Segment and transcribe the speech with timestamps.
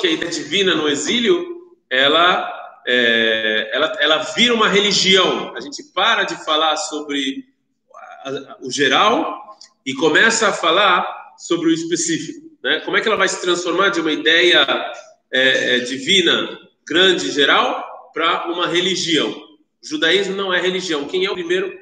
[0.00, 5.54] que a ideia divina no exílio, ela, é, ela, ela vira uma religião.
[5.54, 7.44] A gente para de falar sobre
[8.62, 12.50] o geral e começa a falar sobre o específico.
[12.62, 12.80] Né?
[12.80, 14.64] Como é que ela vai se transformar de uma ideia
[15.30, 19.30] é, é, divina, grande, geral, para uma religião?
[19.30, 21.06] O judaísmo não é religião.
[21.06, 21.78] Quem é o primeiro?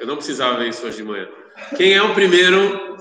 [0.00, 1.28] Eu não precisava ver isso hoje de manhã.
[1.76, 2.96] Quem é o primeiro?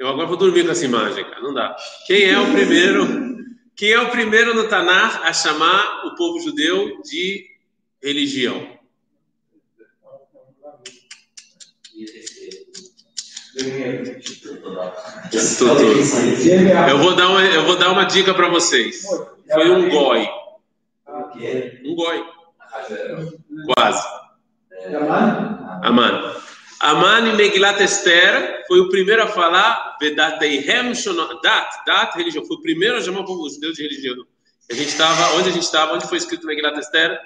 [0.00, 1.42] Eu agora vou dormir com essa imagem, cara.
[1.42, 1.76] Não dá.
[2.06, 3.36] Quem é o primeiro?
[3.76, 7.46] Quem é o primeiro no Tanar a chamar o povo judeu de
[8.02, 8.66] religião?
[16.88, 19.02] Eu vou dar uma, eu vou dar uma dica para vocês.
[19.52, 20.26] Foi um goi.
[21.84, 22.24] Um goi.
[23.66, 24.08] Quase.
[25.82, 26.40] Aman.
[26.80, 30.92] Aman em Megilat Esther foi o primeiro a falar Vedateihem
[31.42, 32.44] Dat, Dat, religião.
[32.46, 34.24] Foi o primeiro a chamar o povo judeu de religião.
[34.70, 37.20] A gente estava, onde a gente estava, onde foi escrito Megilat Esther?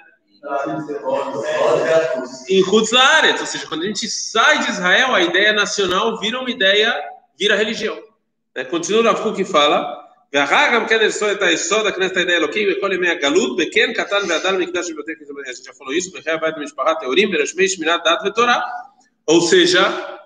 [2.49, 6.49] em Hutzlaret, ou seja, quando a gente sai de Israel, a ideia nacional vira uma
[6.49, 6.93] ideia,
[7.39, 7.97] vira religião.
[8.55, 8.63] Né?
[8.63, 10.85] Continua o Rav que fala, a gente
[15.65, 16.11] já falou isso,
[19.27, 20.19] ou seja,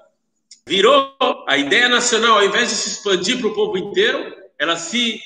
[0.67, 1.13] virou
[1.47, 5.19] a ideia nacional, ao invés de se expandir para o povo inteiro, ela se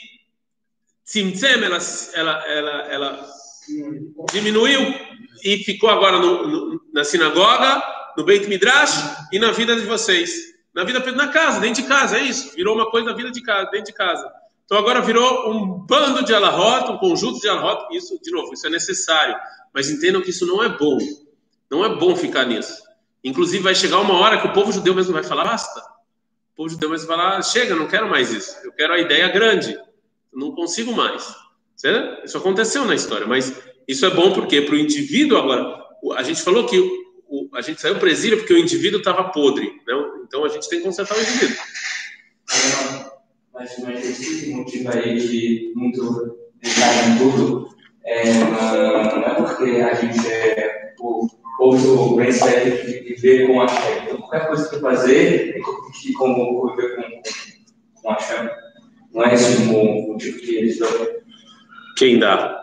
[1.05, 1.77] tzimtzem, ela,
[2.13, 3.27] ela, ela, ela
[4.31, 4.79] diminuiu
[5.43, 7.83] e ficou agora no, no, na sinagoga,
[8.17, 10.53] no Beit Midrash e na vida de vocês.
[10.73, 12.55] Na vida na casa, dentro de casa, é isso.
[12.55, 14.31] Virou uma coisa na vida de casa, dentro de casa.
[14.65, 17.95] Então agora virou um bando de alahot, um conjunto de alahot.
[17.95, 19.35] Isso, de novo, isso é necessário.
[19.73, 20.97] Mas entendam que isso não é bom.
[21.69, 22.81] Não é bom ficar nisso.
[23.23, 25.79] Inclusive vai chegar uma hora que o povo judeu mesmo vai falar, basta.
[25.79, 28.55] O povo judeu mesmo vai falar, chega, não quero mais isso.
[28.63, 29.77] Eu quero a ideia grande.
[30.33, 31.33] Não consigo mais.
[32.23, 33.53] Isso aconteceu na história, mas
[33.87, 35.83] isso é bom porque para o indivíduo agora,
[36.15, 36.79] a gente falou que
[37.27, 40.23] o, a gente saiu para o exílio porque o indivíduo estava podre, não?
[40.23, 41.57] então a gente tem que consertar o indivíduo.
[43.53, 47.69] Mas, mas o que motiva ele muito em tudo
[48.05, 51.27] é, não é porque a gente é o
[51.71, 54.03] povo bem certo de viver com a fé.
[54.03, 55.61] Então, qualquer coisa que fazer,
[56.01, 58.53] que como viver com, com a fé.
[59.13, 60.89] Não é esse o motivo que eles dão.
[61.97, 62.59] Quem dá?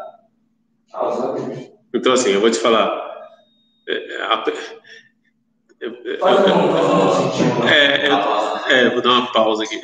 [1.95, 2.91] Então, assim, eu vou te falar.
[3.89, 4.17] É,
[7.71, 8.09] é,
[8.69, 9.81] é, vou dar uma pausa aqui.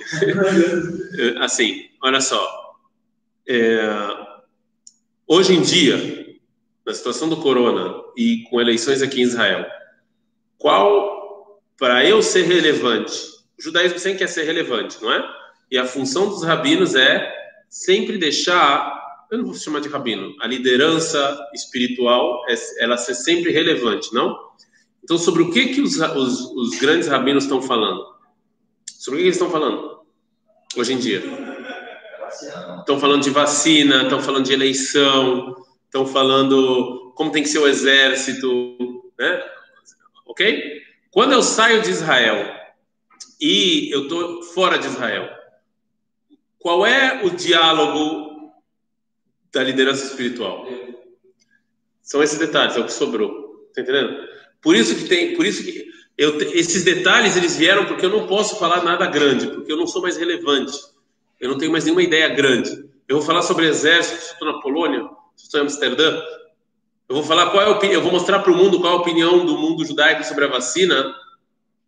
[1.41, 2.75] assim, olha só.
[3.49, 3.79] É,
[5.27, 6.26] hoje em dia,
[6.87, 9.67] na situação do corona e com eleições aqui em Israel,
[10.57, 13.13] qual, para eu ser relevante,
[13.59, 15.23] o judaísmo sempre quer ser relevante, não é?
[15.71, 17.35] E a função dos rabinos é
[17.69, 23.51] sempre deixar eu não vou chamar de rabino, a liderança espiritual, é, ela ser sempre
[23.51, 24.37] relevante, não?
[25.03, 28.05] Então, sobre o que que os, os, os grandes rabinos estão falando?
[28.87, 30.01] Sobre o que eles estão falando
[30.77, 31.23] hoje em dia?
[32.79, 35.57] Estão falando de vacina, estão falando de eleição,
[35.97, 39.43] estão falando como tem que ser o exército, né?
[40.27, 40.83] Ok?
[41.11, 42.55] Quando eu saio de Israel
[43.41, 45.29] e eu estou fora de Israel,
[46.59, 48.27] qual é o diálogo
[49.57, 50.69] da liderança espiritual.
[52.03, 53.69] São esses detalhes, é o que sobrou.
[53.75, 54.29] Tá entendendo?
[54.61, 55.87] Por isso que tem, por isso que
[56.19, 59.87] eu, esses detalhes eles vieram porque eu não posso falar nada grande, porque eu não
[59.87, 60.77] sou mais relevante.
[61.41, 62.71] Eu não tenho mais nenhuma ideia grande.
[63.09, 65.09] Eu vou falar sobre exército, estou na Polônia,
[65.45, 66.23] estou em Amsterdã.
[67.09, 68.97] Eu vou falar qual é a opinião, eu vou mostrar para o mundo qual é
[68.97, 71.15] a opinião do mundo judaico sobre a vacina.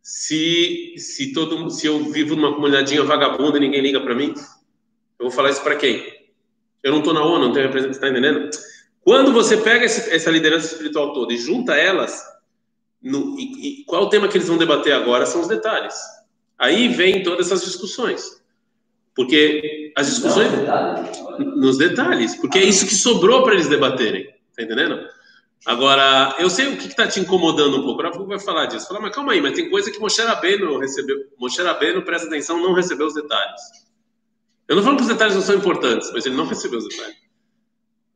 [0.03, 4.33] Se se todo se eu vivo numa comunidadinha vagabunda e ninguém liga para mim,
[5.19, 6.03] eu vou falar isso para quem?
[6.83, 8.51] Eu não estou na ONU, não tenho representante, está entendendo?
[9.01, 12.23] Quando você pega esse, essa liderança espiritual toda e junta elas,
[13.03, 15.95] no, e, e, qual o tema que eles vão debater agora são os detalhes.
[16.59, 18.38] Aí vem todas essas discussões.
[19.19, 20.49] Porque as discussões.
[21.57, 22.37] Nos detalhes.
[22.37, 24.29] Porque é isso que sobrou para eles debaterem.
[24.57, 24.97] Tá entendendo?
[25.67, 28.01] Agora, eu sei o que está te incomodando um pouco.
[28.01, 28.87] O vai falar disso.
[28.87, 31.17] Fala, mas calma aí, mas tem coisa que Moshe Rabbeinu recebeu.
[31.37, 33.61] Moshe Rabbeinu, presta atenção, não recebeu os detalhes.
[34.69, 37.17] Eu não falo que os detalhes não são importantes, mas ele não recebeu os detalhes.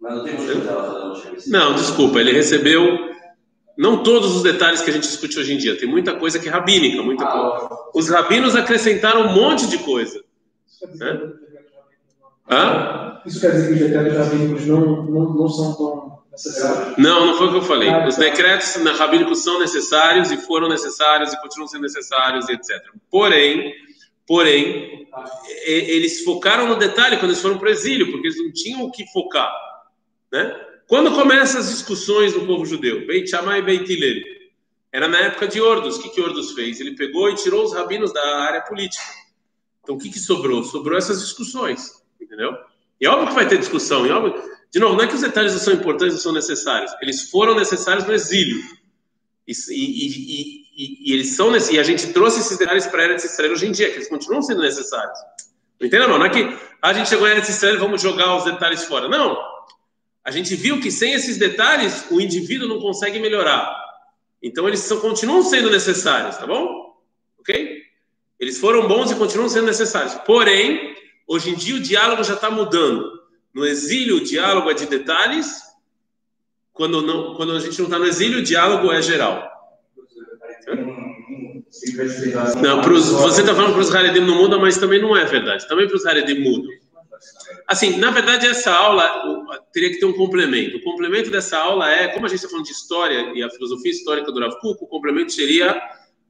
[0.01, 3.11] Mas não tem motivo Não, desculpa, ele recebeu
[3.77, 5.77] não todos os detalhes que a gente discute hoje em dia.
[5.77, 7.69] Tem muita coisa que é rabínica, muita ah, coisa.
[7.93, 10.23] Os rabinos acrescentaram um monte de coisa.
[10.95, 11.33] Né?
[12.51, 13.23] Hã?
[13.25, 16.99] Isso quer dizer que os decretos rabínicos não, não, não são tão necessários?
[16.99, 17.89] Não, não foi o que eu falei.
[17.89, 18.23] Ah, os tá.
[18.23, 22.81] decretos rabínicos são necessários e foram necessários e continuam sendo necessários, etc.
[23.11, 23.75] Porém,
[24.27, 25.09] Porém,
[25.67, 28.91] eles focaram no detalhe quando eles foram para o exílio, porque eles não tinham o
[28.91, 29.53] que focar.
[30.33, 30.59] Né?
[30.87, 33.07] Quando começam as discussões do povo judeu?
[33.07, 34.23] Beit Shammai e Beit Hillel.
[34.93, 35.97] Era na época de Ordos.
[35.97, 36.81] O que, que Ordos fez?
[36.81, 39.03] Ele pegou e tirou os rabinos da área política.
[39.83, 40.63] Então, o que, que sobrou?
[40.65, 42.57] Sobrou essas discussões, entendeu?
[43.01, 44.07] E óbvio que vai ter discussão.
[44.07, 44.53] E óbvio...
[44.73, 46.91] De novo, não é que os detalhes não são importantes, não são necessários.
[47.03, 48.57] Eles foram necessários no exílio.
[49.47, 53.25] E, e, e, e eles são e a gente trouxe esses detalhes para a Eretz
[53.25, 55.19] Israel hoje em dia, que eles continuam sendo necessários.
[55.79, 56.19] Não entenda, não?
[56.19, 56.43] Não é que
[56.81, 59.09] ah, a gente chegou em Eretz Israel vamos jogar os detalhes fora.
[59.09, 59.37] Não.
[60.25, 63.77] A gente viu que sem esses detalhes o indivíduo não consegue melhorar.
[64.43, 66.97] Então eles são, continuam sendo necessários, tá bom?
[67.39, 67.83] Ok?
[68.43, 70.15] Eles foram bons e continuam sendo necessários.
[70.27, 70.97] Porém,
[71.29, 73.09] hoje em dia o diálogo já está mudando.
[73.55, 75.63] No exílio, o diálogo é de detalhes.
[76.73, 79.49] Quando, não, quando a gente não está no exílio, o diálogo é geral.
[82.61, 85.69] Não, pros, você está falando para os Haredim não muda, mas também não é verdade.
[85.69, 86.73] Também para os Haredim mudam.
[87.69, 90.79] Assim, na verdade, essa aula teria que ter um complemento.
[90.79, 93.93] O complemento dessa aula é, como a gente está falando de história e a filosofia
[93.93, 95.81] histórica do Rav Kuk, o complemento seria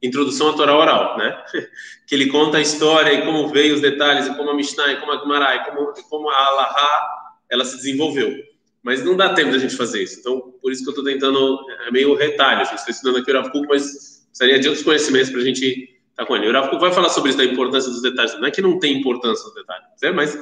[0.03, 1.43] introdução à Torá oral, né?
[2.05, 4.97] Que ele conta a história e como veio os detalhes, e como a Mishnah, e
[4.97, 7.07] como a Gemara, e como, e como a Alaha,
[7.49, 8.35] ela se desenvolveu.
[8.83, 10.19] Mas não dá tempo da gente fazer isso.
[10.19, 12.65] Então, por isso que eu estou tentando, é meio retalho.
[12.65, 15.65] Gente está estudando aqui o Rav Kuk, mas precisaria de outros conhecimentos para a gente
[15.65, 16.49] estar tá com ele.
[16.49, 18.33] O Rav Kuk vai falar sobre isso, da importância dos detalhes.
[18.33, 20.11] Não é que não tem importância dos detalhes, né?
[20.11, 20.35] mas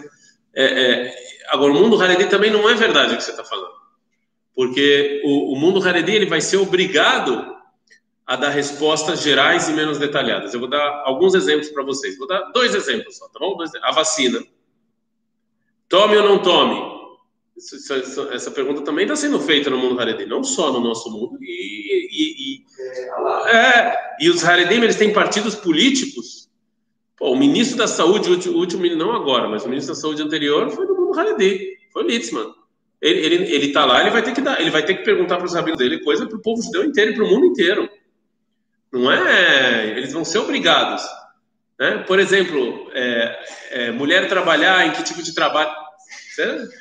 [0.55, 1.15] é, é,
[1.49, 3.73] agora, o mundo Haredi também não é verdade o que você está falando.
[4.55, 7.60] Porque o, o mundo Haredi ele vai ser obrigado
[8.25, 10.53] a dar respostas gerais e menos detalhadas.
[10.53, 12.18] Eu vou dar alguns exemplos para vocês.
[12.18, 13.57] Vou dar dois exemplos só, tá bom?
[13.81, 14.41] A vacina.
[15.89, 17.01] Tome ou não tome?
[18.31, 21.38] essa pergunta também está sendo feita no mundo Haredi, não só no nosso mundo.
[21.41, 22.65] E, e, e,
[23.50, 26.50] é, e os Haredim, eles têm partidos políticos.
[27.17, 30.71] Pô, o ministro da Saúde, o último, não agora, mas o ministro da Saúde anterior
[30.71, 32.51] foi do mundo Haredi, foi Litzman.
[33.00, 35.38] Ele, ele, ele tá lá, ele vai ter que dar, ele vai ter que perguntar
[35.38, 37.89] para os rabinos dele coisa para o povo judeu inteiro para o mundo inteiro.
[38.91, 39.97] Não é?
[39.97, 41.03] Eles vão ser obrigados.
[41.79, 41.99] Né?
[41.99, 45.71] Por exemplo, é, é, mulher trabalhar em que tipo de trabalho?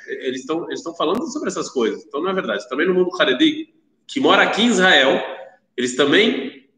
[0.07, 2.05] Eles estão eles falando sobre essas coisas.
[2.05, 2.69] Então, não é verdade.
[2.69, 3.73] Também no mundo Haredi,
[4.07, 5.23] que mora aqui em Israel,
[5.77, 6.69] eles também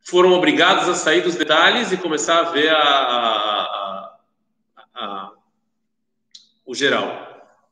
[0.00, 4.16] foram obrigados a sair dos detalhes e começar a ver a, a,
[4.94, 5.32] a,
[6.64, 7.28] o geral.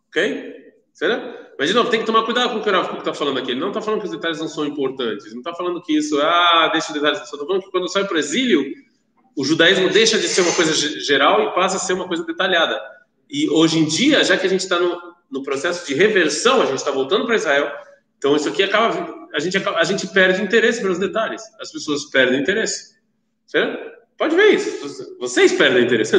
[0.08, 0.67] Ok?
[0.98, 1.52] Certo?
[1.56, 3.52] Mas, de novo, tem que tomar cuidado com o que o está falando aqui.
[3.52, 5.26] Ele não está falando que os detalhes não são importantes.
[5.26, 7.18] Ele não está falando que isso, ah, deixa os detalhes.
[7.18, 8.64] Só está falando que quando sai para o exílio,
[9.36, 12.80] o judaísmo deixa de ser uma coisa geral e passa a ser uma coisa detalhada.
[13.30, 15.00] E hoje em dia, já que a gente está no,
[15.30, 17.70] no processo de reversão, a gente está voltando para Israel,
[18.16, 21.40] então isso aqui acaba, a gente, a gente perde interesse pelos detalhes.
[21.60, 22.98] As pessoas perdem interesse.
[23.46, 23.78] Certo?
[24.16, 25.16] Pode ver isso.
[25.20, 26.12] Vocês perdem interesse.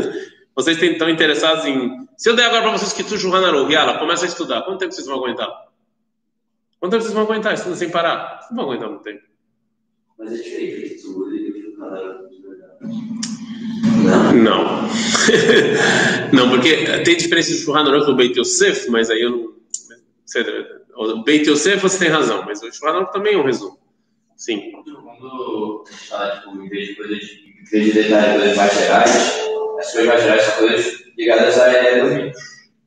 [0.55, 2.07] Vocês estão interessados em.
[2.19, 4.91] Se eu der agora para vocês que tu Juhanaru, Yala, começa a estudar, quanto tempo
[4.91, 5.47] vocês vão aguentar?
[6.77, 8.45] Quanto tempo vocês vão aguentar estudando sem parar?
[8.51, 9.23] Não vão aguentar muito tempo.
[10.17, 11.77] Mas é diferente estudo e
[14.35, 14.81] Não.
[16.35, 19.53] não, porque tem diferença de Shulchan Aruch e o Beit Yosef, mas aí eu não.
[20.97, 23.79] O Beit Yosef você tem razão, mas o Shulchan Aruch também é um resumo.
[24.35, 24.73] Sim.
[24.73, 29.15] Quando fala, tipo, em vez de coisas, em vez de detalhes coisas mais gerais,
[29.79, 31.55] as coisas mais gerais são coisas ligadas.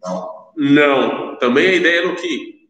[0.03, 0.33] Não.
[0.57, 2.69] Não, também a ideia do que.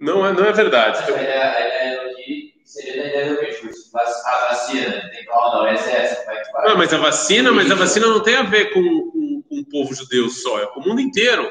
[0.00, 0.98] Não é, não é verdade.
[0.98, 3.70] A ideia, ideia do que seria a ideia do mito.
[3.96, 6.24] A vacina, tem que falar, não, essa é essa.
[6.26, 6.68] Vai, vai.
[6.68, 9.64] Não, mas a vacina, mas a vacina não tem a ver com, com, com o
[9.66, 11.50] povo judeu só, é com o mundo inteiro.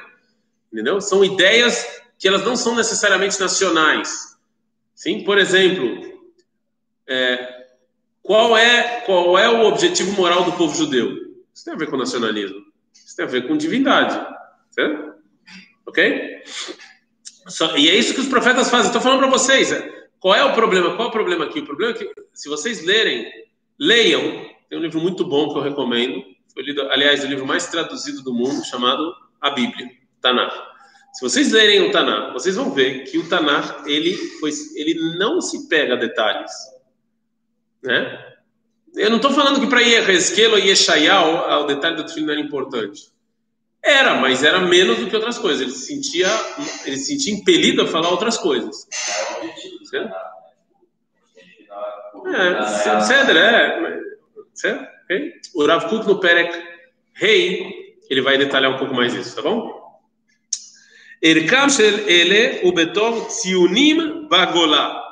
[0.72, 1.00] Entendeu?
[1.00, 4.38] São ideias que elas não são necessariamente nacionais.
[4.94, 6.20] Sim, por exemplo,
[7.08, 7.66] é,
[8.22, 11.10] qual é qual é o objetivo moral do povo judeu?
[11.54, 12.73] Isso tem a ver com nacionalismo.
[12.94, 14.16] Isso tem a ver com divindade.
[14.72, 15.14] Certo?
[15.86, 16.44] Ok?
[17.48, 18.88] Só, e é isso que os profetas fazem.
[18.88, 19.72] Estou falando para vocês.
[19.72, 20.96] É, qual é o problema?
[20.96, 21.60] Qual é o problema aqui?
[21.60, 23.30] O problema é que, se vocês lerem,
[23.78, 24.46] leiam.
[24.70, 26.24] Tem um livro muito bom que eu recomendo.
[26.54, 29.90] Foi lido, aliás, o livro mais traduzido do mundo, chamado A Bíblia,
[30.22, 30.54] Tanakh.
[31.14, 35.42] Se vocês lerem o Tanakh, vocês vão ver que o Tanakh, ele, foi, ele não
[35.42, 36.52] se pega a detalhes.
[37.84, 38.33] Né?
[38.96, 42.42] Eu não estou falando que para Yehezkel ou Yeshayal o detalhe do filho não era
[42.42, 43.12] importante.
[43.82, 45.62] Era, mas era menos do que outras coisas.
[45.62, 46.28] Ele se sentia,
[46.86, 48.88] ele se sentia impelido a falar outras coisas.
[49.94, 49.98] É,
[54.66, 54.94] é.
[55.04, 55.34] Okay?
[55.54, 56.58] O Rav Kuk no Perek
[57.14, 59.84] Rei, ele vai detalhar um pouco mais isso, tá bom?
[61.22, 65.03] Erkam shel ele ubetov tziunim bagolá.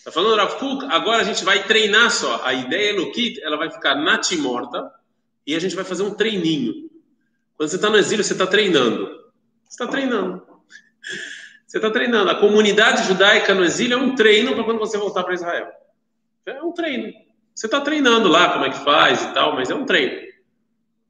[0.00, 2.42] Está falando Rav Kuk, agora a gente vai treinar só.
[2.42, 4.90] A ideia no kit, ela vai ficar natimorta,
[5.46, 6.90] e a gente vai fazer um treininho.
[7.54, 9.08] Quando você está no exílio, você está treinando.
[9.64, 10.42] Você está treinando.
[11.66, 12.30] Você está treinando.
[12.30, 15.68] A comunidade judaica no exílio é um treino para quando você voltar para Israel.
[16.46, 17.12] É um treino.
[17.54, 20.30] Você está treinando lá como é que faz e tal, mas é um treino.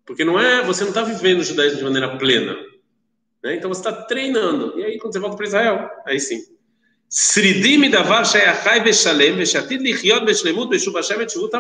[0.05, 2.57] Porque não é, você não está vivendo o judaísmo de maneira plena.
[3.41, 3.55] Né?
[3.55, 4.77] Então você está treinando.
[4.77, 6.41] E aí, quando você volta para Israel, aí sim.
[7.11, 11.51] Sridim davar sheyachai veshalem veshatid lichiot beshlemut beshuv Hashem etshuvut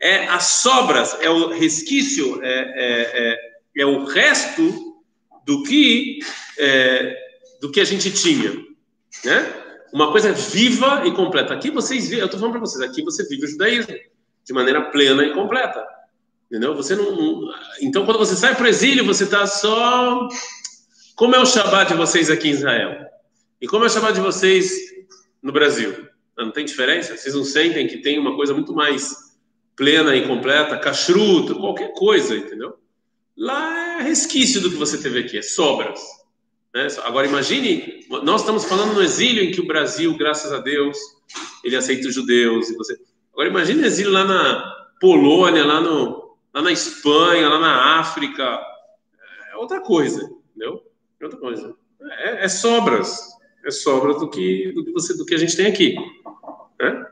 [0.00, 4.96] É as sobras, é o resquício, é, é, é, é o resto
[5.46, 6.18] do que
[6.58, 7.16] é,
[7.60, 8.50] do que a gente tinha,
[9.24, 9.62] né?
[9.92, 11.54] Uma coisa viva e completa.
[11.54, 13.94] Aqui vocês, eu estou falando para vocês, aqui você vive o judaísmo
[14.44, 15.86] de maneira plena e completa,
[16.50, 16.74] entendeu?
[16.74, 20.26] Você não, não então quando você sai para o exílio, você está só
[21.14, 23.13] como é o Shabat de vocês aqui em Israel?
[23.64, 24.70] E como é o de vocês
[25.42, 26.06] no Brasil?
[26.36, 27.16] Não tem diferença?
[27.16, 29.34] Vocês não sentem que tem uma coisa muito mais
[29.74, 32.76] plena e completa, cachruto, qualquer coisa, entendeu?
[33.34, 35.98] Lá é resquício do que você teve aqui, é sobras.
[36.74, 36.88] Né?
[37.04, 40.98] Agora imagine, nós estamos falando no exílio em que o Brasil, graças a Deus,
[41.64, 42.68] ele aceita os judeus.
[42.68, 43.00] E você...
[43.32, 48.60] Agora imagine o exílio lá na Polônia, lá, no, lá na Espanha, lá na África.
[49.50, 50.84] É outra coisa, entendeu?
[51.22, 51.74] outra coisa.
[52.02, 53.33] É, é, sobras.
[53.64, 55.96] É sobras do que, do que, você, do que a gente tem aqui.
[56.78, 57.06] Né?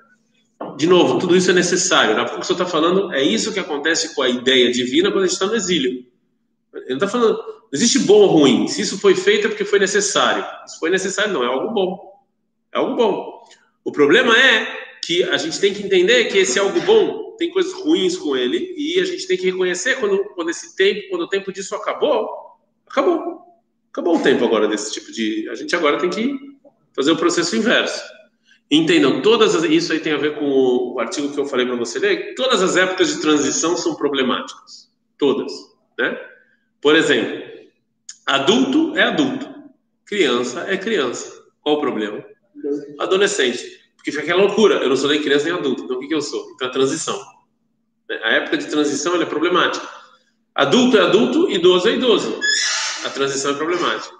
[0.76, 2.14] De novo, tudo isso é necessário.
[2.14, 2.28] Na né?
[2.28, 5.26] que o senhor está falando, é isso que acontece com a ideia divina quando a
[5.26, 6.04] gente está no exílio.
[6.75, 8.68] Ele não está falando, não existe bom ou ruim.
[8.68, 10.44] Se isso foi feito é porque foi necessário.
[10.66, 12.12] Se foi necessário, não, é algo bom.
[12.73, 13.42] É algo bom.
[13.85, 14.66] O problema é
[15.04, 18.75] que a gente tem que entender que esse algo bom tem coisas ruins com ele
[18.76, 22.28] e a gente tem que reconhecer quando, quando esse tempo, quando o tempo disso acabou,
[22.87, 23.51] acabou.
[23.92, 25.46] Acabou o tempo agora desse tipo de.
[25.50, 26.38] A gente agora tem que
[26.96, 28.02] fazer o processo inverso.
[28.70, 29.64] Entendam, todas as...
[29.64, 32.34] isso aí tem a ver com o artigo que eu falei para você ler.
[32.34, 35.52] Todas as épocas de transição são problemáticas, todas,
[35.99, 36.18] né?
[36.80, 37.42] Por exemplo,
[38.26, 39.46] adulto é adulto,
[40.06, 41.30] criança é criança.
[41.61, 42.25] Qual o problema?
[42.99, 43.62] Adolescente,
[43.94, 44.76] porque fica aquela loucura.
[44.76, 46.50] Eu não sou nem criança nem adulto, então o que, que eu sou?
[46.54, 47.20] Então a transição.
[48.22, 49.87] A época de transição é problemática.
[50.54, 52.40] Adulto é adulto, idoso é idoso
[53.04, 54.14] a transição é problemática.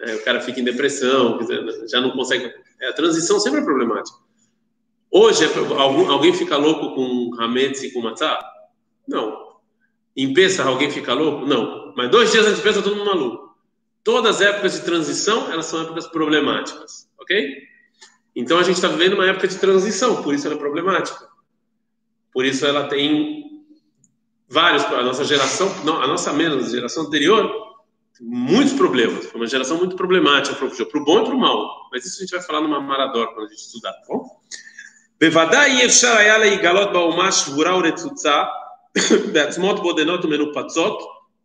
[0.00, 1.38] É, o cara fica em depressão,
[1.88, 2.52] já não consegue.
[2.80, 4.16] É, a transição sempre é problemática.
[5.10, 5.48] Hoje, é,
[6.08, 8.40] alguém fica louco com Hametz e com Matzah?
[9.06, 9.50] Não.
[10.16, 11.46] Em Pesach, alguém fica louco?
[11.46, 11.92] Não.
[11.96, 13.50] Mas dois dias antes de Pesach, todo mundo maluco.
[14.02, 17.58] Todas as épocas de transição, elas são épocas problemáticas, ok?
[18.34, 21.28] Então, a gente está vivendo uma época de transição, por isso ela é problemática.
[22.32, 23.49] Por isso ela tem
[24.49, 27.51] vários, a nossa geração, não, a nossa menos, a geração anterior,
[28.21, 29.25] muitos problemas.
[29.25, 31.89] Foi uma geração muito problemática, para o bom e para o mal.
[31.91, 34.25] Mas isso a gente vai falar numa Marador quando a gente estudar, tá bom?
[35.19, 38.43] בוודאי אפשר היה להיגלות באומה שבורה ורצוצה,
[39.33, 40.99] בעצמות בודדות ומנופצות,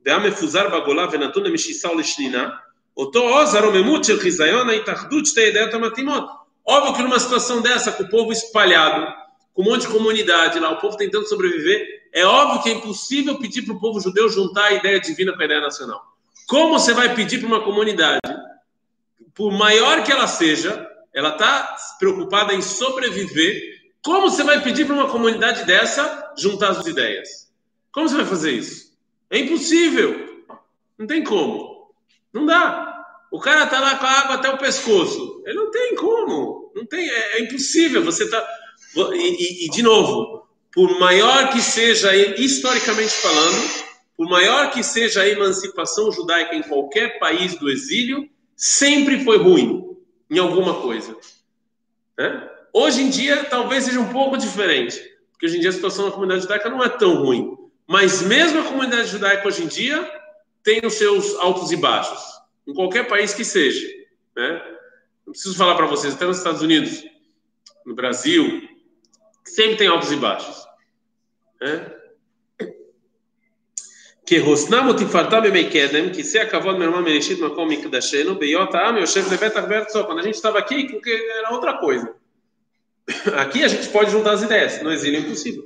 [0.06, 2.48] והיה מפוזר בגולה ונתון למשיסה ולשנינה,
[2.96, 6.24] אותו עוז הרוממות של חיזיון ההתאחדות שתי ידיות המתאימות.
[6.68, 9.06] Óbvio que numa situação dessa, com o povo espalhado,
[9.54, 11.84] com um monte de comunidade lá, o povo tentando sobreviver,
[12.15, 15.41] é óbvio que é impossível pedir para o povo judeu juntar a ideia divina com
[15.41, 16.01] a ideia nacional.
[16.47, 18.21] Como você vai pedir para uma comunidade,
[19.33, 23.91] por maior que ela seja, ela está preocupada em sobreviver.
[24.01, 27.51] Como você vai pedir para uma comunidade dessa juntar as ideias?
[27.91, 28.97] Como você vai fazer isso?
[29.29, 30.45] É impossível.
[30.97, 31.91] Não tem como.
[32.31, 33.05] Não dá.
[33.29, 35.43] O cara está lá com a água até o pescoço.
[35.45, 36.71] Ele não tem como.
[36.73, 37.09] Não tem.
[37.09, 38.05] É, é impossível.
[38.05, 38.41] Você está.
[38.95, 40.44] E, e, e, de novo,
[40.75, 43.85] por maior que seja, historicamente falando,
[44.17, 49.97] por maior que seja a emancipação judaica em qualquer país do exílio, sempre foi ruim
[50.29, 51.15] em alguma coisa.
[52.17, 52.49] Né?
[52.73, 54.99] Hoje em dia, talvez seja um pouco diferente,
[55.31, 57.57] porque hoje em dia a situação da comunidade judaica não é tão ruim.
[57.87, 60.11] Mas mesmo a comunidade judaica hoje em dia
[60.61, 62.21] tem os seus altos e baixos,
[62.67, 63.87] em qualquer país que seja.
[64.35, 64.61] Né?
[65.25, 67.03] Não preciso falar para vocês, até nos Estados Unidos,
[67.85, 68.67] no Brasil,
[69.45, 70.64] sempre tem altos e baixos.
[71.62, 72.00] Né?
[74.30, 80.06] כהוסנם ותפארתה בימי קדם, כיסא הכבוד מרמה מראשית מקום מקדשנו, בהיות העם יושב לבטח בארצו.
[80.06, 82.08] Quando a gente estava aqui, porque era outra coisa.
[83.42, 85.64] Aqui a gente pode juntar as ideias, no exílio é impossível.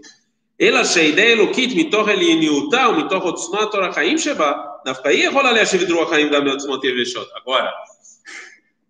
[0.61, 4.53] אלא שהאידאה אלוקית מתוך עליוניותה ומתוך עוצמת אור החיים שבה,
[4.85, 7.29] דווקא היא יכולה להשיב את רוח החיים גם בעוצמות יבשות.
[7.37, 7.71] Agora,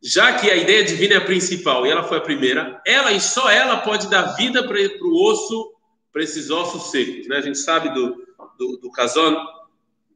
[0.03, 3.21] já que a ideia divina é a principal e ela foi a primeira, ela e
[3.21, 5.73] só ela pode dar vida para o osso,
[6.13, 7.27] para esses ossos secos.
[7.29, 7.37] Né?
[7.37, 8.17] A gente sabe do,
[8.59, 9.37] do, do Kazon,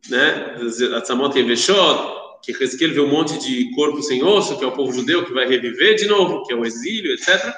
[0.09, 0.57] né,
[0.97, 4.93] Atzamot Yeveshot, que Ezequiel vê um monte de corpo sem osso, que é o povo
[4.93, 7.53] judeu que vai reviver de novo, que é o exílio, etc.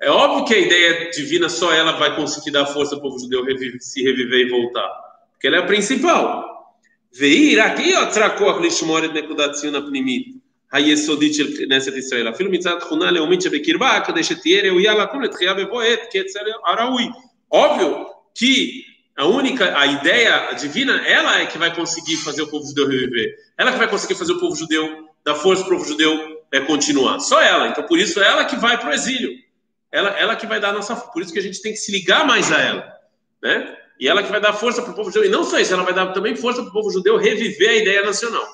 [0.00, 3.44] É óbvio que a ideia divina só ela vai conseguir dar força ao povo judeu
[3.44, 4.88] reviver, se reviver e voltar.
[5.42, 6.78] porque ela é a principal.
[7.12, 10.42] Veir aqui, ó, tzrakoach lishmoret nekudat tziyun apnimit.
[10.72, 15.82] היסודית של כנסת ישראל, אפילו מצד תכונה לאומית שבקרבה, כדי שתהיה ראויה לקום לתחייה בבוא
[15.82, 17.08] עת כצל הראוי.
[17.49, 18.83] Óbvio que
[19.15, 23.35] a única, a ideia divina, ela é que vai conseguir fazer o povo judeu reviver.
[23.57, 26.59] Ela que vai conseguir fazer o povo judeu, dar força para o povo judeu é,
[26.61, 27.19] continuar.
[27.19, 27.67] Só ela.
[27.67, 29.31] Então, por isso, ela que vai para o exílio.
[29.91, 30.95] Ela, ela que vai dar a nossa.
[30.95, 32.93] Por isso que a gente tem que se ligar mais a ela.
[33.41, 33.77] Né?
[33.99, 35.27] E ela que vai dar força para o povo judeu.
[35.27, 37.75] E não só isso, ela vai dar também força para o povo judeu reviver a
[37.75, 38.45] ideia nacional.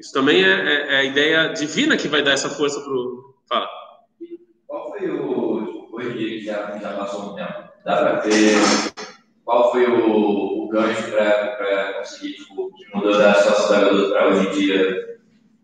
[0.00, 3.34] Isso também é, é, é, a ideia divina que vai dar essa força para o.
[3.48, 3.68] Fala.
[4.66, 5.37] Qual foi o.
[5.98, 7.54] Hoje que já, já passou um tempo.
[7.84, 8.54] Dá para ver
[9.44, 14.28] qual foi o, o gancho para conseguir, tipo, que mudou da situação da garota para
[14.28, 15.18] hoje em dia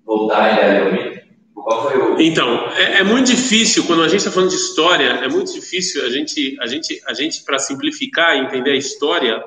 [0.04, 1.24] voltar ideia realmente?
[1.54, 2.26] Qual foi.
[2.26, 6.04] Então, é, é muito difícil, quando a gente está falando de história, é muito difícil
[6.04, 9.40] a gente, a gente, a gente para simplificar e entender a história,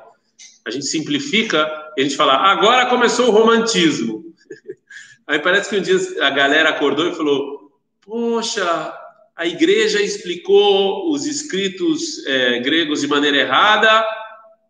[0.66, 4.24] a gente simplifica e a gente fala, agora começou o romantismo.
[5.28, 8.94] Aí parece que um dia a galera acordou e falou: Poxa,
[9.38, 14.04] a igreja explicou os escritos é, gregos de maneira errada,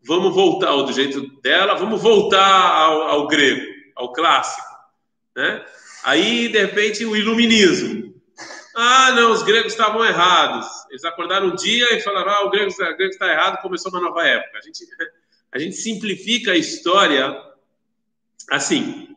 [0.05, 3.65] vamos voltar, do jeito dela, vamos voltar ao, ao grego,
[3.97, 4.69] ao clássico.
[5.35, 5.65] Né?
[6.05, 8.15] Aí, de repente, o iluminismo.
[8.77, 10.67] Ah, não, os gregos estavam errados.
[10.91, 14.03] Eles acordaram um dia e falaram: ah, o grego, o grego está errado, começou uma
[14.03, 14.59] nova época.
[14.59, 14.85] A gente,
[15.51, 17.35] a gente simplifica a história
[18.51, 19.17] assim,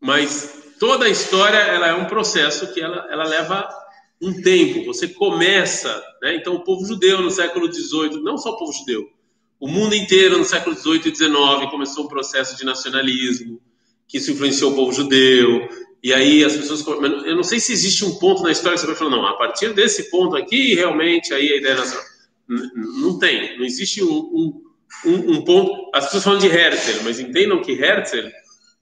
[0.00, 3.81] mas toda a história ela é um processo que ela, ela leva
[4.22, 4.84] um tempo.
[4.86, 6.36] Você começa, né?
[6.36, 9.10] então o povo judeu no século XVIII, não só o povo judeu,
[9.58, 13.60] o mundo inteiro no século XVIII e XIX começou um processo de nacionalismo
[14.08, 15.68] que isso influenciou o povo judeu.
[16.02, 18.86] E aí as pessoas, eu não sei se existe um ponto na história que você
[18.86, 22.12] vai falar, não, a partir desse ponto aqui realmente aí a ideia nacional
[22.48, 24.60] não tem, não existe um,
[25.06, 25.90] um, um, ponto.
[25.94, 28.28] As pessoas falam de Herzl, mas entendam que Herzl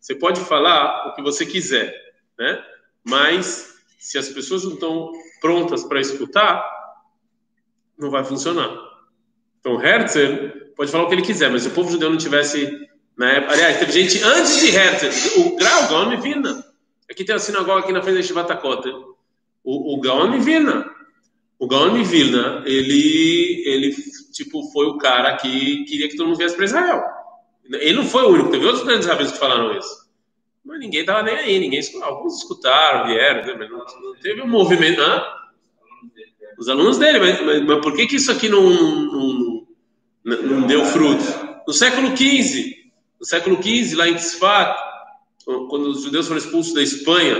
[0.01, 1.95] você pode falar o que você quiser,
[2.39, 2.61] né?
[3.05, 6.65] Mas se as pessoas não estão prontas para escutar,
[7.99, 8.71] não vai funcionar.
[9.61, 12.89] Então, Herzl pode falar o que ele quiser, mas se o povo judeu não tivesse
[13.17, 16.65] na época, aliás, teve gente antes de Herzl, o Grau, Gaon Vina.
[17.11, 18.89] Aqui tem a sinagoga aqui na frente da Shivatakota.
[19.65, 20.91] O, o Gaon Vina.
[21.61, 23.95] O Gaon Vilna, ele, ele,
[24.33, 27.03] tipo, foi o cara que queria que todo mundo viesse para Israel.
[27.67, 30.00] Ele não foi o único, teve outros grandes rabinos que falaram isso.
[30.65, 34.49] Mas ninguém estava nem aí, ninguém Alguns escutaram, vieram, né, mas não, não teve um
[34.49, 35.01] movimento.
[36.59, 39.67] Os alunos dele, mas, mas, mas, por que, que isso aqui não, não,
[40.25, 41.25] não, deu fruto?
[41.67, 42.77] No século XV,
[43.19, 44.77] no século XV, lá em Tzfat,
[45.45, 47.37] quando os judeus foram expulsos da Espanha,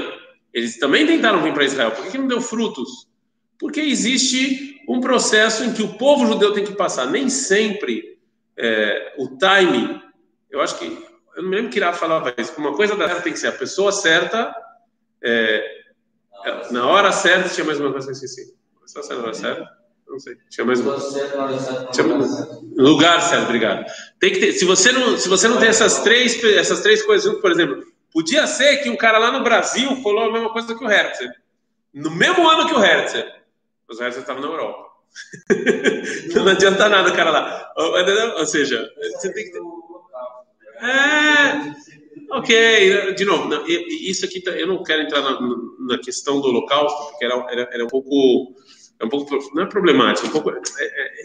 [0.53, 1.93] eles também tentaram vir para Israel.
[1.93, 3.09] Por que, que não deu frutos?
[3.59, 7.07] Porque existe um processo em que o povo judeu tem que passar.
[7.07, 8.19] Nem sempre
[8.57, 10.01] é, o timing
[10.51, 10.99] eu acho que,
[11.37, 13.53] eu não me lembro que Irá falava isso, uma coisa da tem que ser a
[13.53, 14.55] pessoa certa,
[15.23, 15.81] é,
[16.45, 18.55] é, na hora certa, tinha mais uma coisa que eu esqueci.
[18.81, 19.81] Pessoa certa na hora certa?
[20.09, 20.97] Não sei, tinha mais uma.
[22.77, 23.87] Lugar certo, obrigado.
[24.19, 27.39] Tem que ter, se você não, se você não tem essas três, essas três coisas
[27.39, 30.85] por exemplo, podia ser que um cara lá no Brasil falou a mesma coisa que
[30.85, 31.29] o Herzl.
[31.95, 33.25] No mesmo ano que o Herzl.
[33.89, 34.91] Mas o Herzl estava na Europa.
[36.35, 37.73] não adianta nada o cara lá.
[38.37, 39.61] Ou seja, você tem que ter
[40.83, 41.75] é,
[42.31, 45.39] ok, de novo, isso aqui tá, eu não quero entrar na,
[45.81, 48.55] na questão do Holocausto, porque era, era, era, um pouco,
[48.99, 50.61] é um pouco, não é problemático, um pouco, é,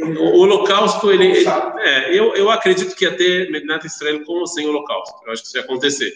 [0.01, 4.33] é, o Holocausto, ele, ele é, eu, eu acredito que ia ter Medinat Israel com
[4.33, 6.13] ou sem Holocausto, eu acho que isso ia acontecer.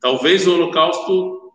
[0.00, 1.52] Talvez o Holocausto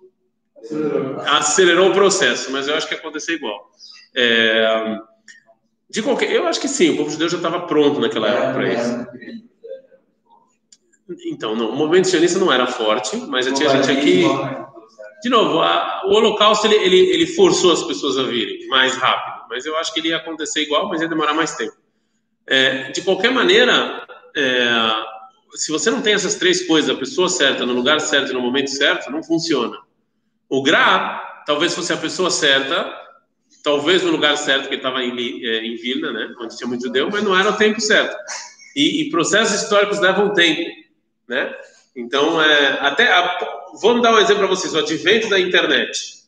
[1.25, 3.69] acelerou o processo, mas eu acho que ia acontecer igual.
[4.15, 4.97] É,
[5.89, 8.73] de qualquer, eu acho que sim, o povo judeu já estava pronto naquela época para
[8.73, 9.07] isso.
[11.25, 14.23] Então, não, o movimento sionista não era forte, mas já tinha gente aqui.
[15.21, 19.47] De novo, a, o Holocausto ele, ele, ele, forçou as pessoas a virem mais rápido,
[19.49, 21.75] mas eu acho que ele ia acontecer igual, mas ia demorar mais tempo.
[22.45, 24.69] É, de qualquer maneira, é,
[25.55, 28.41] se você não tem essas três coisas, a pessoa certa, no lugar certo e no
[28.41, 29.77] momento certo, não funciona.
[30.49, 32.93] O Gra, talvez fosse a pessoa certa,
[33.63, 37.09] talvez no lugar certo, que estava em, é, em Vilna, né, onde tinha muito judeu,
[37.11, 38.15] mas não era o tempo certo.
[38.75, 40.61] E, e processos históricos levam tempo
[41.27, 41.53] né?
[41.95, 46.23] Então, é, até a, vamos dar um exemplo para vocês: o advento da internet,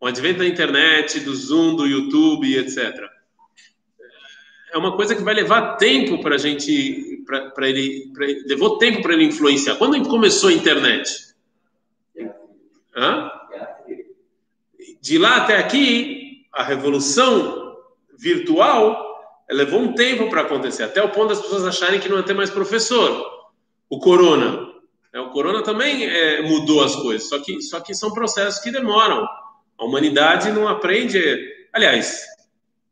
[0.00, 2.94] o advento da internet, do Zoom, do YouTube, etc.
[4.72, 9.02] É uma coisa que vai levar tempo para a gente, para ele, pra, levou tempo
[9.02, 9.74] para ele influenciar.
[9.76, 11.34] Quando começou a internet?
[12.96, 13.30] Hã?
[15.00, 17.76] De lá até aqui, a revolução
[18.16, 19.08] virtual
[19.50, 22.34] levou um tempo para acontecer, até o ponto das pessoas acharem que não ia ter
[22.34, 23.39] mais professor.
[23.90, 24.70] O corona.
[25.12, 28.70] É, o corona também é, mudou as coisas, só que, só que são processos que
[28.70, 29.26] demoram.
[29.76, 31.18] A humanidade não aprende.
[31.72, 32.24] Aliás,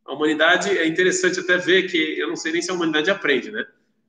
[0.05, 3.53] a humanidade é interessante até ver que eu não sei nem se a humanidade aprende,
[3.53, 3.65] né?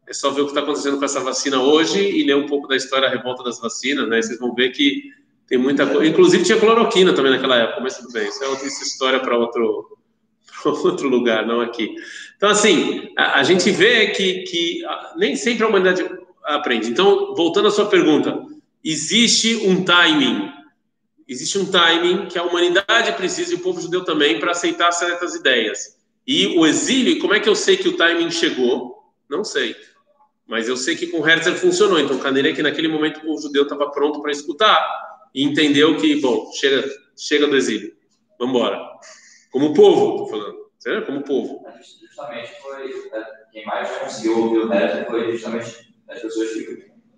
[0.08, 2.68] É só ver o que está acontecendo com essa vacina hoje e ler um pouco
[2.68, 4.20] da história da revolta das vacinas, né?
[4.20, 5.04] Vocês vão ver que
[5.46, 6.08] tem muita coisa.
[6.08, 8.28] Inclusive tinha cloroquina também naquela época, mas tudo bem.
[8.28, 10.00] Isso é outra história para outro,
[10.66, 11.94] outro lugar, não aqui.
[12.38, 14.82] Então, assim, a, a gente vê que, que
[15.18, 16.04] nem sempre a humanidade
[16.56, 16.90] aprende.
[16.90, 18.42] Então, voltando à sua pergunta,
[18.84, 20.52] existe um timing.
[21.28, 25.36] Existe um timing que a humanidade precisa e o povo judeu também para aceitar certas
[25.36, 25.98] ideias.
[26.26, 29.14] E o exílio, como é que eu sei que o timing chegou?
[29.30, 29.76] Não sei.
[30.48, 32.00] Mas eu sei que com Herzl funcionou.
[32.00, 34.80] Então, Caneira que naquele momento o povo judeu estava pronto para escutar
[35.34, 37.96] e entendeu que, bom, chega, chega do exílio.
[38.40, 38.80] Vamos embora.
[39.52, 41.06] Como povo, estou falando.
[41.06, 41.66] Como povo.
[41.78, 42.88] Justamente foi.
[43.12, 46.50] Né, quem mais conseguiu ouvir o Herzl foi justamente as pessoas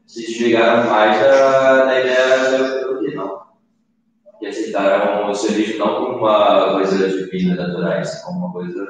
[0.06, 3.42] se desligaram mais da, da ideia do que não.
[4.40, 8.86] Que aceitaram o sionismo não como uma coisa divina mas como uma coisa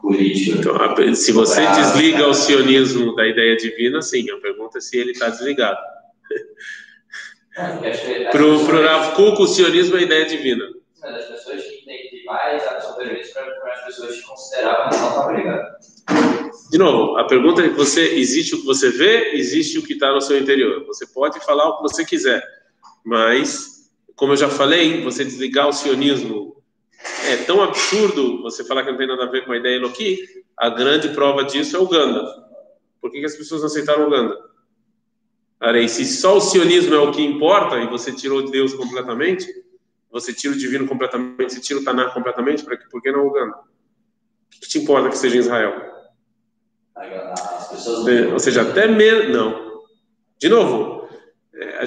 [0.00, 0.58] política.
[0.58, 1.72] Então, se você pra...
[1.72, 5.78] desliga o sionismo da ideia divina, sim, a pergunta é se ele está desligado.
[7.56, 10.64] É, para o Rav Kuk, o sionismo é a ideia divina.
[11.00, 15.36] Mas as pessoas que entendem mais são para as pessoas que consideravam que não estão
[15.36, 15.73] ligadas.
[16.74, 20.12] De novo, a pergunta é: você existe o que você vê, existe o que está
[20.12, 20.84] no seu interior.
[20.86, 22.42] Você pode falar o que você quiser,
[23.04, 26.60] mas, como eu já falei, você desligar o sionismo
[27.28, 30.18] é tão absurdo você falar que não tem nada a ver com a ideia Eloqui,
[30.56, 32.24] a grande prova disso é o Ganda.
[33.00, 34.36] Por que, que as pessoas não aceitaram o Ganda?
[35.60, 39.46] Arei, se só o sionismo é o que importa e você tirou Deus completamente,
[40.10, 43.28] você tira o divino completamente, você tira o Taná completamente, por que não o?
[43.28, 43.52] O
[44.50, 45.38] que, que te importa que seja
[47.02, 48.08] em Israel?
[48.08, 49.32] É, ou seja, até mesmo.
[49.32, 49.82] Não.
[50.38, 51.08] De novo,
[51.54, 51.78] é,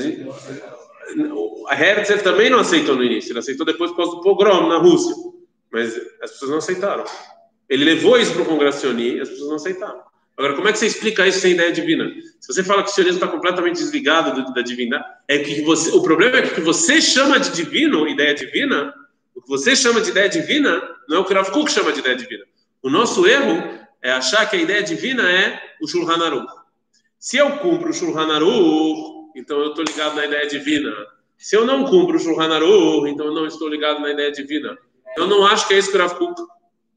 [1.67, 4.77] a, Herzl também não aceitou no início, ele aceitou depois por causa do pogrom na
[4.77, 5.15] Rússia.
[5.71, 7.03] Mas as pessoas não aceitaram.
[7.69, 10.01] Ele levou isso para o Congresso e as pessoas não aceitaram.
[10.37, 12.09] Agora, como é que você explica isso sem ideia divina?
[12.39, 15.89] Se você fala que o sionismo está completamente desligado do, da divindade, é que você,
[15.91, 18.93] o problema é que o que você chama de divino, ideia divina,
[19.35, 21.99] o que você chama de ideia divina, não é o que Rav Kuk chama de
[21.99, 22.43] ideia divina.
[22.83, 23.63] O nosso erro
[24.01, 26.47] é achar que a ideia divina é o Shulchan Aruch.
[27.19, 30.91] Se eu cumpro o Shulchan Aruch, então eu estou ligado na ideia divina.
[31.37, 34.77] Se eu não cumpro o Shulchan Aruch, então eu não estou ligado na ideia divina.
[35.15, 36.41] Eu não acho que é isso que o Rav Kuk.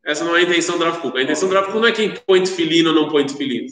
[0.04, 1.18] Essa não é a intenção do Rav Kuk.
[1.18, 3.66] A intenção do Rav Kuk não é quem põe filino ou não põe filino.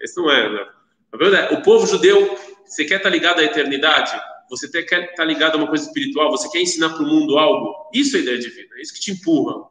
[0.00, 0.48] Esse não é.
[0.48, 0.66] Né?
[1.14, 4.12] É, o povo judeu, você quer estar tá ligado à eternidade?
[4.50, 6.30] Você quer estar tá ligado a uma coisa espiritual?
[6.30, 7.90] Você quer ensinar para o mundo algo?
[7.92, 8.68] Isso é ideia divina.
[8.76, 9.68] É isso que te empurra.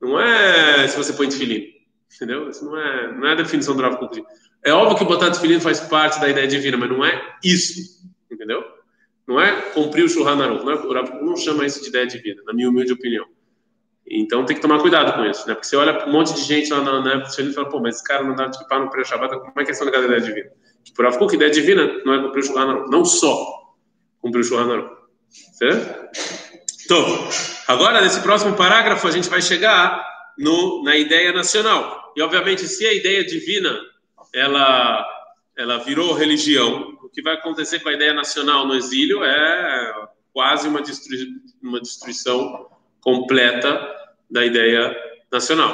[0.00, 1.79] Não é se você põe filino.
[2.14, 2.48] Entendeu?
[2.50, 4.22] Isso não é, não é a definição do Rav Kuk.
[4.64, 8.00] É óbvio que botar tefilim faz parte da ideia divina, mas não é isso.
[8.30, 8.62] Entendeu?
[9.26, 10.64] Não é cumprir o Shulchan Aruch.
[10.64, 13.26] Não é, o Rav Kuk não chama isso de ideia divina, na minha humilde opinião.
[14.06, 15.54] Então tem que tomar cuidado com isso, né?
[15.54, 18.04] Porque você olha um monte de gente lá na, época e fala, pô, mas esse
[18.04, 20.20] cara não dá de equipar no pré-shabat, como é que é essa ligada à ideia
[20.20, 20.50] divina?
[20.96, 22.90] Por Rav ideia divina não é cumprir o Shulchan Aruch.
[22.90, 23.76] Não só
[24.20, 24.96] cumprir o Shulchan Aruch.
[25.30, 26.10] Certo?
[26.84, 27.28] Então,
[27.68, 30.04] agora nesse próximo parágrafo a gente vai chegar
[30.36, 31.99] no, na ideia nacional.
[32.15, 33.79] E obviamente, se a ideia divina
[34.33, 35.05] ela
[35.57, 39.93] ela virou religião, o que vai acontecer com a ideia nacional no exílio é
[40.33, 41.27] quase uma, destrui,
[41.63, 42.67] uma destruição
[42.99, 43.71] completa
[44.29, 44.93] da ideia
[45.31, 45.73] nacional.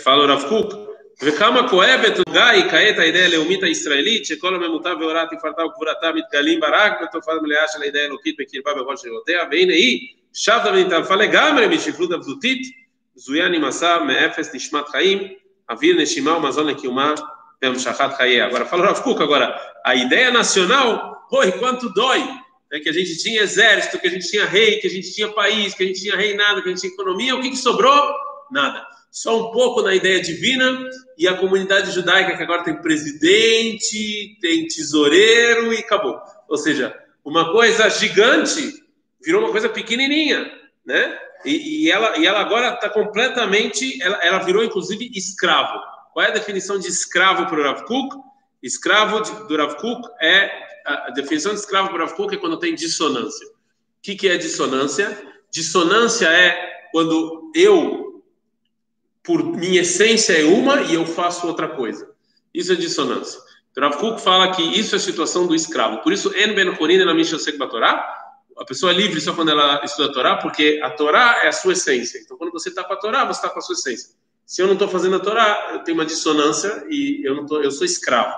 [0.00, 0.90] Fala o Rav Kuk,
[1.22, 6.92] וכמה כואבת גיא כעת האידאה הלאומית הישראלית שכל הממותה והוראה תפארתה וקבורתה מתגלים בה רק
[7.02, 12.62] בתופעה מלאה של האידאה האלוקית בקרבה בכל שירותיה והנה היא שבתה ונתעלפה לגמרי משפלות עבדותית
[13.16, 15.18] בזויה נמאסה מאפס נשמת חיים,
[15.67, 17.15] Avir Neshimah, mas olha aqui, uma
[17.59, 18.41] Pem Shachat Hayeh.
[18.41, 22.23] Agora, fala Rav Kuk, agora, a ideia nacional, oi, quanto dói!
[22.71, 25.29] É que a gente tinha exército, que a gente tinha rei, que a gente tinha
[25.29, 28.13] país, que a gente tinha reinado, que a gente tinha economia, o que, que sobrou?
[28.51, 28.85] Nada.
[29.11, 30.77] Só um pouco na ideia divina
[31.17, 36.19] e a comunidade judaica, que agora tem presidente, tem tesoureiro e acabou.
[36.49, 38.73] Ou seja, uma coisa gigante
[39.23, 40.51] virou uma coisa pequenininha
[40.85, 41.17] né?
[41.43, 45.79] E, e, ela, e ela agora está completamente, ela, ela, virou inclusive escravo.
[46.13, 48.15] Qual é a definição de escravo para o Rav Kuk?
[48.63, 50.51] Escravo de, do Rav Kuk é,
[50.85, 53.45] a, definição de escravo para o Rav Kuk é quando tem dissonância.
[53.47, 53.51] O
[54.01, 55.17] que, que é dissonância?
[55.51, 58.23] Dissonância é quando eu,
[59.23, 62.09] por minha essência é uma e eu faço outra coisa.
[62.53, 63.39] Isso é dissonância.
[63.77, 66.01] Rav Kuk fala que isso é a situação do escravo.
[66.01, 68.24] Por isso, En Ben Horin na Mishnah Torah,
[68.57, 71.51] a pessoa é livre só quando ela estuda a Torá, porque a Torá é a
[71.51, 72.19] sua essência.
[72.19, 74.09] Então, quando você está com a Torá, você está com a sua essência.
[74.45, 77.61] Se eu não estou fazendo a Torá, eu tenho uma dissonância e eu não tô,
[77.61, 78.33] eu sou escravo,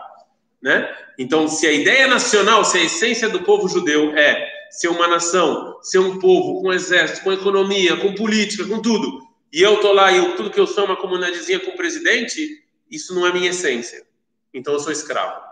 [0.62, 0.96] né?
[1.20, 5.78] Então, se a ideia nacional, se a essência do povo judeu é ser uma nação,
[5.82, 10.12] ser um povo com exército, com economia, com política, com tudo, e eu tô lá
[10.12, 13.32] e eu, tudo que eu sou é uma comunidadezinha com o presidente, isso não é
[13.32, 14.06] minha essência.
[14.54, 15.47] Então eu sou escravo.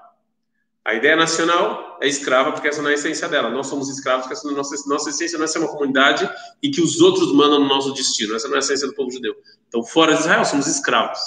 [0.85, 3.49] A ideia nacional é escrava porque essa não é a essência dela.
[3.49, 6.29] Nós somos escravos porque essa é nossa, nossa essência não é ser uma comunidade
[6.61, 8.35] e que os outros mandam no nosso destino.
[8.35, 9.35] Essa não é a essência do povo judeu.
[9.67, 11.19] Então, fora de Israel, somos escravos.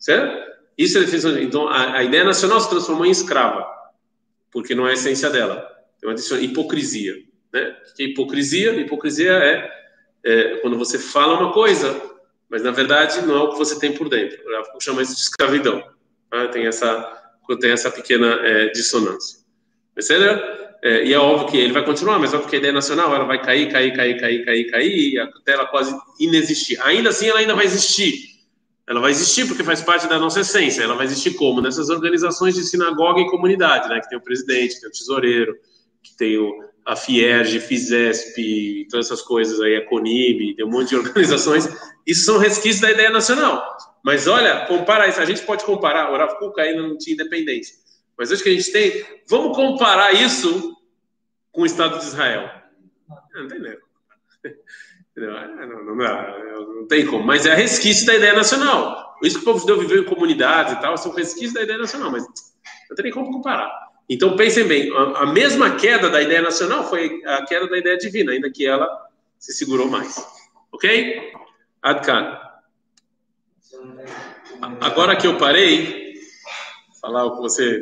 [0.00, 0.52] Certo?
[0.76, 1.38] Isso é a definição.
[1.38, 3.64] Então, a, a ideia nacional se transformou em escrava
[4.50, 5.64] porque não é a essência dela.
[6.00, 7.14] Tem uma hipocrisia.
[7.52, 7.76] Né?
[7.90, 8.72] O que é hipocrisia?
[8.80, 9.70] Hipocrisia é,
[10.24, 12.00] é quando você fala uma coisa,
[12.48, 14.38] mas na verdade não é o que você tem por dentro.
[14.48, 15.84] Eu chamo isso de escravidão.
[16.30, 16.48] Tá?
[16.48, 17.23] Tem essa
[17.58, 19.38] tem essa pequena é, dissonância.
[20.82, 23.14] É, e é óbvio que ele vai continuar, mas é óbvio que a ideia nacional
[23.14, 26.78] ela vai cair, cair, cair, cair, cair, cair, até ela quase inexistir.
[26.82, 28.34] Ainda assim, ela ainda vai existir.
[28.86, 30.82] Ela vai existir porque faz parte da nossa essência.
[30.82, 31.62] Ela vai existir como?
[31.62, 33.98] Nessas organizações de sinagoga e comunidade, né?
[33.98, 35.56] Que tem o presidente, tem o tesoureiro,
[36.02, 36.52] que tem o,
[36.84, 41.66] a Fierge, Fisesp, todas essas coisas aí, a Conib, tem um monte de organizações.
[42.06, 43.74] Isso são resquícios da ideia nacional.
[44.04, 45.18] Mas olha, compara isso.
[45.18, 46.12] A gente pode comparar.
[46.12, 47.74] O Rav Kuk ainda não tinha independência.
[48.18, 50.76] Mas hoje que a gente tem, vamos comparar isso
[51.50, 52.50] com o Estado de Israel.
[53.34, 53.76] Não tem nem.
[55.16, 57.22] Não, não, não, não, tem como.
[57.22, 59.16] Mas é resquício da ideia nacional.
[59.22, 62.10] Isso que o povo judeu viveu em comunidades e tal, são resquícios da ideia nacional,
[62.10, 62.24] mas
[62.90, 63.70] não tem nem como comparar.
[64.10, 67.96] Então pensem bem, a, a mesma queda da ideia nacional foi a queda da ideia
[67.96, 68.88] divina, ainda que ela
[69.38, 70.16] se segurou mais.
[70.72, 71.32] Ok?
[71.80, 72.43] Adkan.
[74.80, 76.14] Agora que eu parei,
[77.00, 77.80] falar o que você